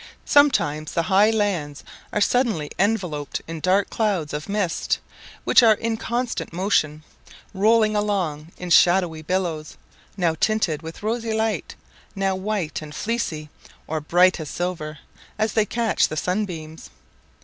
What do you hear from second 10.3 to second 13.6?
tinted with rosy light, now white and fleecy,